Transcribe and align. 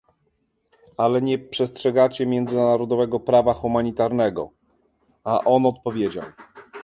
"Ale 0.97 1.21
nie 1.21 1.39
przestrzegacie 1.39 2.25
międzynarodowego 2.25 3.19
prawa 3.19 3.53
humanitarnego", 3.53 4.49
a 5.23 5.39
on 5.41 5.65
odpowiedział 5.65 6.25